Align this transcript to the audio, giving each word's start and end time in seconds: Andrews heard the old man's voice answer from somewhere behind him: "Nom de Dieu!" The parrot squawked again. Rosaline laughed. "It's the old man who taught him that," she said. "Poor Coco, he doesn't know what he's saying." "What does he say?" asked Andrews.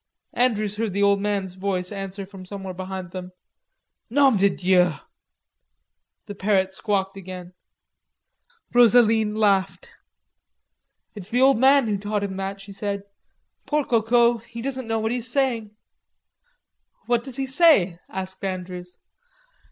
Andrews 0.33 0.77
heard 0.77 0.93
the 0.93 1.03
old 1.03 1.21
man's 1.21 1.53
voice 1.53 1.91
answer 1.91 2.25
from 2.25 2.43
somewhere 2.43 2.73
behind 2.73 3.13
him: 3.13 3.33
"Nom 4.09 4.35
de 4.35 4.49
Dieu!" 4.49 4.93
The 6.25 6.33
parrot 6.33 6.73
squawked 6.73 7.15
again. 7.17 7.53
Rosaline 8.73 9.35
laughed. 9.35 9.91
"It's 11.13 11.29
the 11.29 11.41
old 11.41 11.59
man 11.59 11.87
who 11.87 11.99
taught 11.99 12.23
him 12.23 12.35
that," 12.37 12.59
she 12.59 12.71
said. 12.73 13.03
"Poor 13.67 13.83
Coco, 13.83 14.37
he 14.39 14.63
doesn't 14.63 14.87
know 14.87 14.97
what 14.97 15.11
he's 15.11 15.29
saying." 15.31 15.75
"What 17.05 17.23
does 17.23 17.35
he 17.35 17.45
say?" 17.45 17.99
asked 18.09 18.43
Andrews. 18.43 18.97